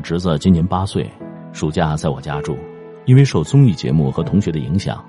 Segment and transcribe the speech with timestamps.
[0.00, 1.08] 侄子今年八岁，
[1.52, 2.56] 暑假在我家住。
[3.06, 5.04] 因为受综艺节目和同学的影响，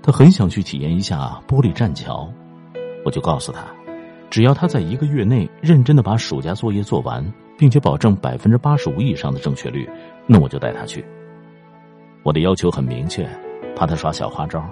[0.00, 2.26] 他很想去体验一下玻璃栈桥。
[3.04, 3.66] 我就告诉他，
[4.30, 7.22] 只要他在一个月内认真的把暑假作业做完，
[7.58, 9.86] 并且保证百分之八十五以上的正确率，
[10.26, 11.04] 那我就带他去。
[12.22, 13.28] 我的要求很明确，
[13.76, 14.64] 怕他耍小花招。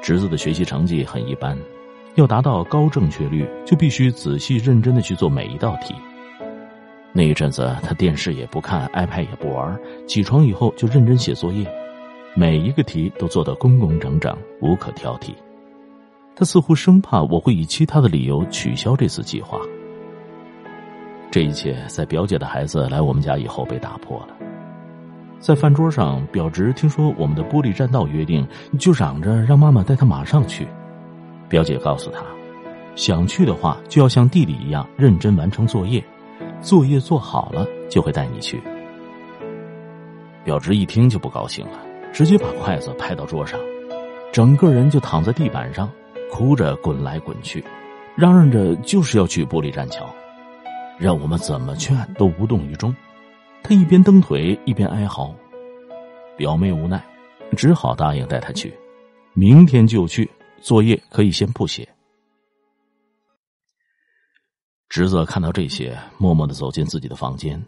[0.00, 1.56] 侄子的学习成绩很一般，
[2.14, 5.94] 要达到高正确率，就必须仔细认真的去做每一道题。
[7.12, 11.66] 那一阵子，他电视也不看，iPad 也不玩，起床以后就认真写作业，
[12.34, 15.30] 每一个题都做得工工整整，无可挑剔。
[16.36, 19.58] 他似乎生怕我会以其他的理由取消这次计划。
[21.32, 24.36] 这一切在表姐的孩子来我们家以后被打破了。
[25.40, 28.46] 在饭桌上，表侄听说我们的玻璃栈道约定，
[28.78, 30.66] 就嚷着让妈妈带他马上去。
[31.48, 32.22] 表姐告诉他，
[32.94, 36.02] 想去的话就要像弟弟一样认真完成作业。
[36.60, 38.60] 作业做好了就会带你去。
[40.44, 41.80] 表侄一听就不高兴了，
[42.12, 43.58] 直接把筷子拍到桌上，
[44.32, 45.90] 整个人就躺在地板上，
[46.30, 47.62] 哭着滚来滚去，
[48.16, 50.08] 嚷嚷着就是要去玻璃栈桥，
[50.98, 52.94] 让我们怎么劝都无动于衷。
[53.62, 55.34] 他一边蹬腿一边哀嚎，
[56.36, 57.02] 表妹无奈，
[57.56, 58.72] 只好答应带他去，
[59.34, 60.28] 明天就去，
[60.60, 61.86] 作业可以先不写。
[64.90, 67.64] 侄子看到这些，默默的走进自己的房间。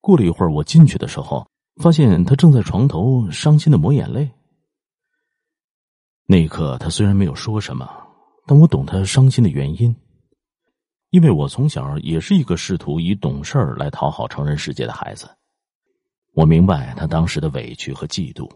[0.00, 1.44] 过了一会儿，我进去的时候，
[1.82, 4.30] 发现他正在床头伤心的抹眼泪。
[6.24, 7.90] 那一刻，他虽然没有说什么，
[8.46, 9.94] 但我懂他伤心的原因，
[11.10, 15.28] 因为我从小也是一个试图以懂事儿来讨好成人世界的孩子。
[16.32, 18.48] 我明白他当时的委屈和嫉妒。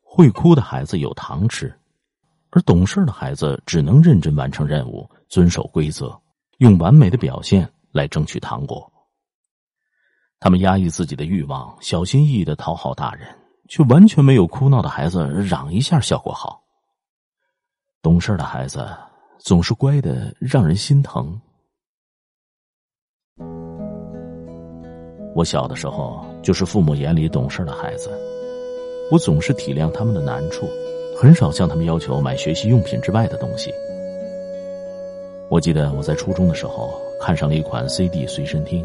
[0.00, 1.78] 会哭的孩子有糖吃。
[2.54, 6.14] 而懂事的孩子只能认真完成任务，遵守规则，
[6.58, 8.92] 用完美的表现来争取糖果。
[10.38, 13.26] 他们压抑自己的欲望，小心翼翼的讨好大人，
[13.70, 16.62] 却完全没有哭闹的孩子嚷一下效果好。
[18.02, 18.86] 懂事的孩子
[19.38, 21.40] 总是乖的让人心疼。
[25.34, 28.10] 我小的时候就是父母眼里懂事的孩子，
[29.10, 30.66] 我总是体谅他们的难处。
[31.22, 33.72] 很少向他们要求买学习用品之外的东西。
[35.48, 38.84] 我记得我在初中的时候看上了一款 CD 随身听，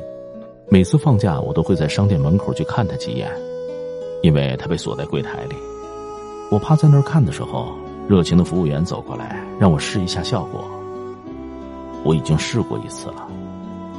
[0.70, 3.28] 每次放假我都会在商店门口去看它几眼，
[4.22, 5.56] 因为它被锁在柜台里。
[6.52, 7.70] 我趴在那儿看的时候，
[8.08, 10.64] 热情的服务员走过来让我试一下效果。
[12.04, 13.28] 我已经试过一次了，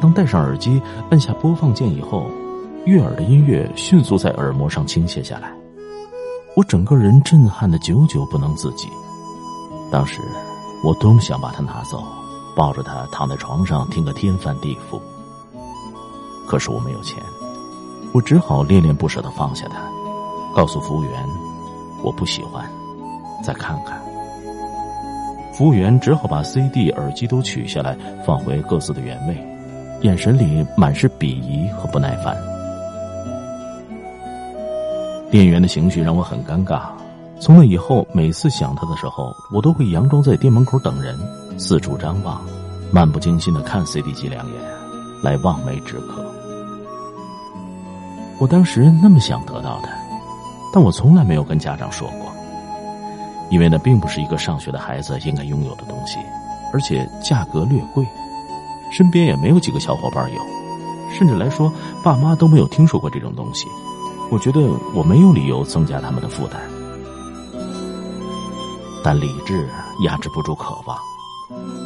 [0.01, 2.31] 当戴上耳机按下播放键以后，
[2.85, 5.58] 悦耳的音乐迅速在耳膜上倾泻下来。
[6.59, 8.89] 我整个人震撼的久久不能自己。
[9.93, 10.21] 当时，
[10.83, 12.03] 我多么想把它拿走，
[12.57, 15.01] 抱着它躺在床上听个天翻地覆。
[16.49, 17.23] 可是我没有钱，
[18.13, 19.77] 我只好恋恋不舍的放下它，
[20.53, 21.25] 告诉服务员
[22.03, 22.69] 我不喜欢，
[23.41, 23.97] 再看看。
[25.53, 27.97] 服务员只好把 CD、耳机都取下来，
[28.27, 29.59] 放回各自的原位，
[30.01, 32.37] 眼神里满是鄙夷和不耐烦。
[35.31, 36.83] 店员的情绪让我很尴尬。
[37.39, 41.17] 从那以后，每次想他的时候，我都会佯装在店门口等人，
[41.59, 42.41] 四处张望，
[42.91, 44.55] 漫不经心的看 CD 机两眼，
[45.23, 46.25] 来望梅止渴。
[48.41, 49.89] 我当时那么想得到的，
[50.73, 52.33] 但我从来没有跟家长说过，
[53.51, 56.19] 因为那并不是一个上学的孩子应该拥有的东西，
[56.73, 58.05] 而且价格略贵，
[58.91, 60.41] 身边也没有几个小伙伴有，
[61.13, 61.71] 甚至来说，
[62.03, 63.67] 爸妈都没有听说过这种东西。
[64.31, 64.61] 我觉得
[64.95, 66.61] 我没有理由增加他们的负担，
[69.03, 69.67] 但理智
[70.05, 70.99] 压制不住渴望。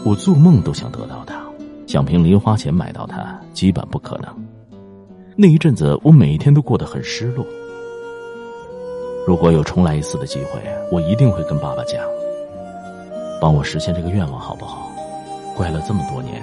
[0.05, 1.41] 我做梦都想得到它，
[1.87, 4.29] 想凭零花钱买到它，基本不可能。
[5.37, 7.47] 那一阵子，我每天都过得很失落。
[9.25, 10.61] 如果有重来一次的机会，
[10.91, 12.03] 我一定会跟爸爸讲，
[13.41, 14.91] 帮我实现这个愿望，好不好？
[15.57, 16.43] 乖了这么多年，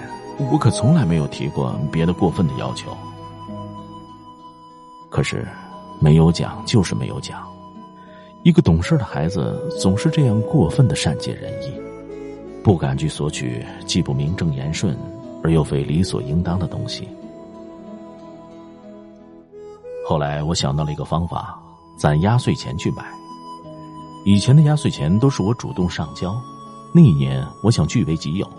[0.50, 2.96] 我可从来没有提过别的过分的要求。
[5.10, 5.46] 可是，
[6.00, 7.48] 没有讲就是没有讲。
[8.44, 11.74] 一个懂事的孩子总是这样过分的善解人意，
[12.64, 14.98] 不敢去索取既不名正言顺
[15.44, 17.08] 而又非理所应当的东西。
[20.08, 21.60] 后来我想到了一个方法，
[21.98, 23.04] 攒压岁钱去买。
[24.26, 26.36] 以前的压岁钱都是我主动上交，
[26.94, 28.50] 那一年我想据为己有，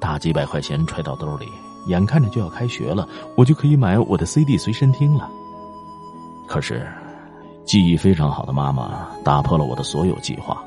[0.00, 1.46] 大几百块钱揣到兜里，
[1.86, 5.30] 眼看着就要开学了，我就可以买我的 CD 随身听了。
[6.48, 6.84] 可是。
[7.64, 10.64] 记忆非常好的妈妈打破了我的所有计划。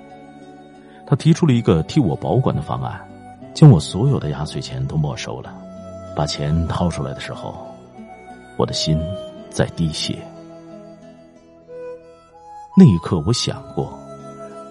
[1.03, 3.01] 她提出了一个替我保管的方案，
[3.55, 5.51] 将我所有的压岁钱都没收了。
[6.15, 7.55] 把钱掏出来的时候，
[8.55, 9.01] 我的心
[9.49, 10.15] 在滴血。
[12.77, 13.91] 那一刻，我想过，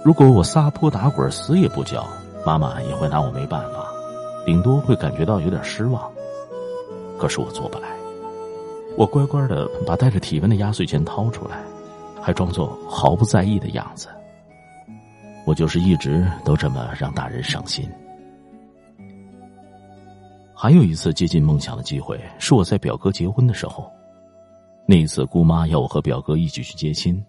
[0.05, 2.07] 如果我撒泼打滚死也不交，
[2.47, 3.89] 妈妈也会拿我没办法，
[4.47, 6.09] 顶多会感觉到有点失望。
[7.19, 7.89] 可是我做不来，
[8.97, 11.63] 我乖乖的把带着体温的压岁钱掏出来。
[12.23, 14.07] 还装作毫不在意的样子，
[15.47, 17.91] 我就是一直都这么让大人伤心。
[20.55, 23.91] 还有一次接近梦想的机会，是我在表哥结婚的时候。
[24.87, 27.25] 那一次，姑妈要我和表哥一起去接亲。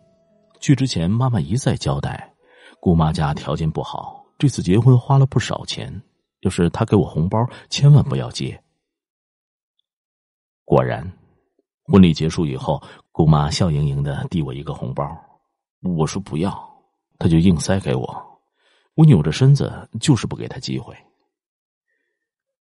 [0.60, 2.30] 去之前，妈妈一再交代，
[2.82, 5.90] 姑妈家条件不好，这次结婚花了不少钱，
[6.42, 8.62] 要是她给我红包，千万不要接。
[10.66, 11.10] 果然。
[11.92, 15.06] 婚礼结束以后，姑妈笑盈盈的递我一个红包，
[15.82, 16.58] 我说不要，
[17.20, 18.40] 她就硬塞给我，
[18.96, 20.96] 我扭着身子就是不给她机会。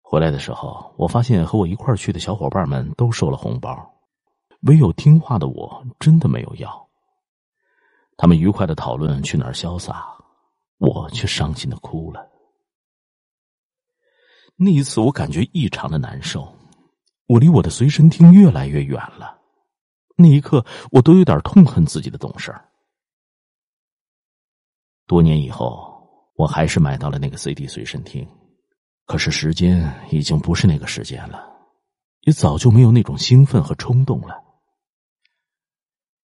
[0.01, 3.93] 回来的时候，我发现和我一块去的小伙伴们都收了红包，
[4.61, 6.89] 唯有听话的我真的没有要。
[8.17, 10.17] 他们愉快的讨论去哪儿潇洒，
[10.79, 12.27] 我却伤心的哭了。
[14.55, 16.51] 那一次，我感觉异常的难受。
[17.31, 19.39] 我离我的随身听越来越远了，
[20.17, 22.53] 那一刻我都有点痛恨自己的懂事。
[25.07, 28.27] 多年以后，我还是买到了那个 CD 随身听，
[29.05, 31.49] 可是时间已经不是那个时间了，
[32.23, 34.35] 也早就没有那种兴奋和冲动了。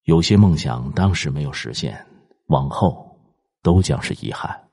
[0.03, 2.05] 有些梦想当时没有实现，
[2.47, 3.17] 往后
[3.61, 4.66] 都将是遗憾。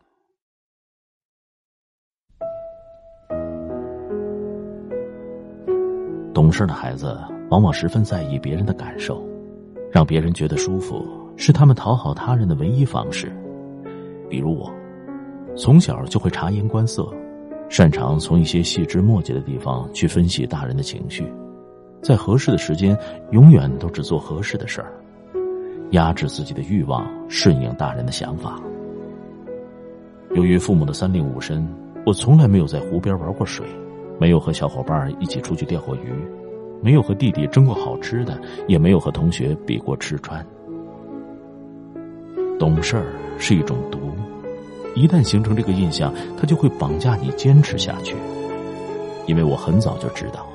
[6.35, 7.17] 懂事的孩子
[7.49, 9.23] 往往十分在意别人的感受，
[9.91, 13.33] 让别人觉得舒服是他们讨好他人的唯一方式。
[14.29, 14.69] 比如我，
[15.55, 17.09] 从小就会察言观色，
[17.69, 21.25] 擅长从一些细枝末节的地方去分析大人的情绪，
[22.03, 22.99] 在合适的时间，
[23.31, 24.93] 永远都只做合适的事儿，
[25.93, 28.61] 压制自己的欲望，顺应大人的想法。
[30.35, 31.65] 由于父母的三令五申，
[32.05, 33.65] 我从来没有在湖边玩过水。
[34.19, 36.13] 没有和小伙伴一起出去钓过鱼，
[36.83, 40.45] 没有和弟弟争过好吃的，也没有和同学比过吃穿。
[42.59, 43.07] 懂事儿
[43.39, 43.99] 是一种毒，
[44.95, 48.15] 一旦形成这个印象，他就会绑架你坚持下去。
[49.27, 50.47] 因为我很早就知道，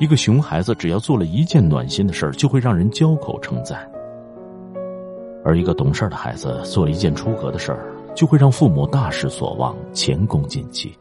[0.00, 3.78] 一个熊孩子只要做了一件暖心的事儿，就会让人交口称赞；
[5.44, 10.92] 而一个懂事儿的孩子做了一件出格的事儿，就会让父母大失所望，前功尽弃。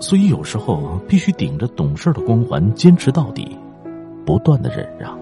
[0.00, 3.56] 所以有时候必须顶着懂事的光环坚持到底，
[4.24, 5.18] 不断的忍让。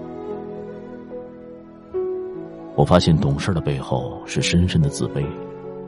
[2.75, 5.25] 我发现懂事的背后是深深的自卑，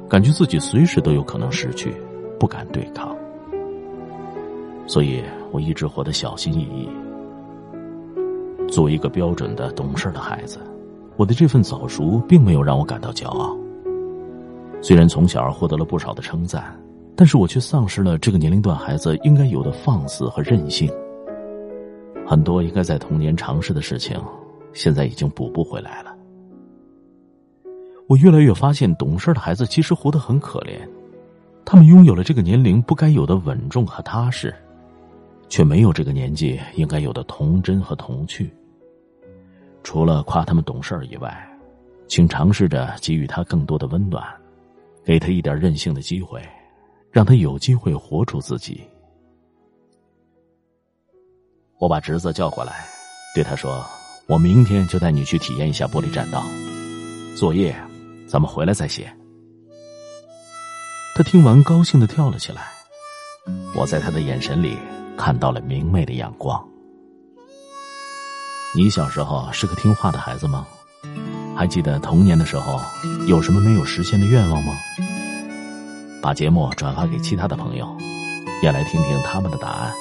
[0.10, 1.94] 感觉自己随时都有可能失去，
[2.40, 3.16] 不敢对抗。
[4.88, 6.90] 所以我一直活得小心翼翼。
[8.68, 10.58] 作为一个标准的懂事的孩子，
[11.16, 13.56] 我的这份早熟并没有让我感到骄傲。
[14.82, 16.79] 虽然从小获得了不少的称赞。
[17.20, 20.90] 但是我却丧失了这个年龄段孩子应该有的放肆和任性。
[22.26, 24.18] 很多应该在童年尝试的事情，
[24.72, 26.16] 现在已经补不回来了。
[28.08, 30.80] 我越来越发现，懂事的孩子其实活得很可怜，
[31.66, 34.56] 他们拥有了这个年龄不该有的稳重和踏实，
[35.50, 38.50] 却没有这个年纪应该有的童真和童趣。
[39.84, 41.38] 除了夸他们懂事以外，
[42.08, 44.24] 请尝试着给予他更多的温暖，
[45.04, 46.42] 给他一点任性的机会。
[47.12, 48.82] 让他有机会活出自己。
[51.80, 52.86] 我把侄子叫过来，
[53.34, 53.86] 对他说
[54.28, 56.44] ：“我明天就带你去体验一下玻璃栈道，
[57.36, 57.76] 作业
[58.28, 59.12] 咱们回来再写。”
[61.16, 62.68] 他听完高兴的跳了起来。
[63.74, 64.78] 我在他的眼神里
[65.18, 66.64] 看到了明媚的阳光。
[68.76, 70.68] 你小时候是个听话的孩子吗？
[71.56, 72.80] 还记得童年的时候
[73.26, 74.74] 有什么没有实现的愿望吗？
[76.22, 77.88] 把节目转发给其他的朋友，
[78.62, 79.94] 也来听听他们的答案。